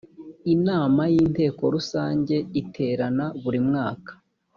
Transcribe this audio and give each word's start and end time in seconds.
inama 0.53 1.01
y 1.13 1.15
‘inteko 1.23 1.63
rusange 1.75 2.35
iterana 2.61 3.25
burimwaka. 3.41 4.11